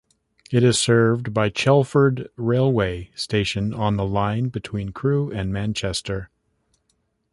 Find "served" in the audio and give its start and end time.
0.79-1.31